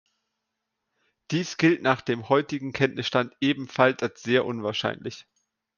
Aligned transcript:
Dies 1.29 1.57
gilt 1.57 1.83
nach 1.83 2.01
dem 2.01 2.27
heutigen 2.27 2.73
Kenntnisstand 2.73 3.35
ebenfalls 3.39 4.01
als 4.01 4.23
sehr 4.23 4.45
unwahrscheinlich. 4.45 5.27